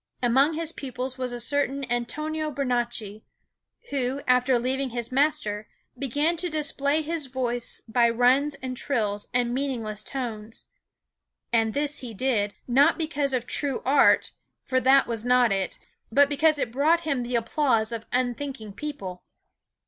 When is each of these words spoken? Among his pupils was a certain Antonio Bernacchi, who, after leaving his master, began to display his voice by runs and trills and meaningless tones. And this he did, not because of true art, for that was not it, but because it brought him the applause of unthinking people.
Among 0.23 0.55
his 0.55 0.71
pupils 0.71 1.19
was 1.19 1.31
a 1.31 1.39
certain 1.39 1.83
Antonio 1.87 2.49
Bernacchi, 2.49 3.23
who, 3.91 4.21
after 4.25 4.57
leaving 4.57 4.89
his 4.89 5.11
master, 5.11 5.67
began 5.95 6.35
to 6.37 6.49
display 6.49 7.03
his 7.03 7.27
voice 7.27 7.83
by 7.87 8.09
runs 8.09 8.55
and 8.63 8.75
trills 8.75 9.27
and 9.31 9.53
meaningless 9.53 10.03
tones. 10.03 10.65
And 11.53 11.75
this 11.75 11.99
he 11.99 12.15
did, 12.15 12.55
not 12.67 12.97
because 12.97 13.31
of 13.31 13.45
true 13.45 13.83
art, 13.85 14.31
for 14.63 14.79
that 14.79 15.05
was 15.05 15.23
not 15.23 15.51
it, 15.51 15.77
but 16.11 16.29
because 16.29 16.57
it 16.57 16.71
brought 16.71 17.01
him 17.01 17.21
the 17.21 17.35
applause 17.35 17.91
of 17.91 18.07
unthinking 18.11 18.73
people. 18.73 19.21